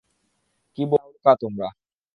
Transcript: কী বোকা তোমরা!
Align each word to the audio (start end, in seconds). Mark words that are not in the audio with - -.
কী 0.73 0.83
বোকা 0.85 1.33
তোমরা! 1.41 1.67